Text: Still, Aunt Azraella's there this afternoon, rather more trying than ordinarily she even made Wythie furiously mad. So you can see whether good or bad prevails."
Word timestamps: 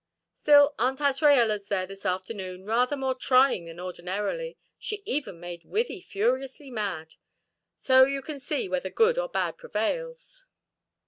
Still, 0.33 0.73
Aunt 0.79 0.97
Azraella's 0.99 1.67
there 1.67 1.85
this 1.85 2.07
afternoon, 2.07 2.65
rather 2.65 2.97
more 2.97 3.13
trying 3.13 3.65
than 3.65 3.79
ordinarily 3.79 4.57
she 4.79 5.03
even 5.05 5.39
made 5.39 5.61
Wythie 5.61 6.03
furiously 6.03 6.71
mad. 6.71 7.13
So 7.77 8.05
you 8.05 8.23
can 8.23 8.39
see 8.39 8.67
whether 8.67 8.89
good 8.89 9.19
or 9.19 9.29
bad 9.29 9.57
prevails." 9.59 10.47